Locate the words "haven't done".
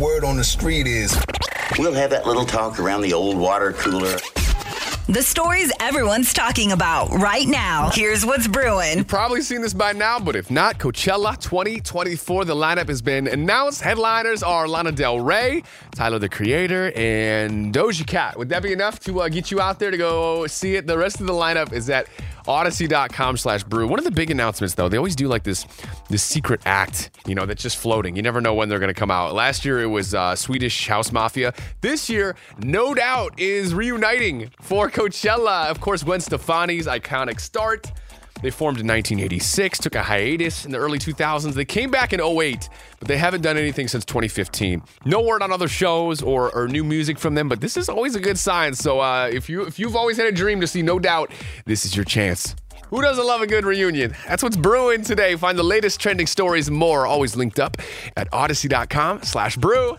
43.18-43.56